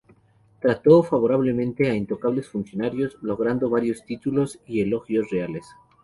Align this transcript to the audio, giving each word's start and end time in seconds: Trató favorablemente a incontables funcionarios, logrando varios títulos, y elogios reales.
Trató 0.59 1.03
favorablemente 1.03 1.87
a 1.87 1.93
incontables 1.93 2.49
funcionarios, 2.49 3.19
logrando 3.21 3.69
varios 3.69 4.03
títulos, 4.03 4.57
y 4.65 4.81
elogios 4.81 5.29
reales. 5.29 5.67